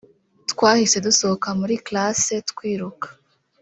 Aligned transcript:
twahise 0.51 0.97
dusohoka 1.05 1.47
muri 1.59 1.75
classe 1.87 2.35
twiruka 2.49 3.07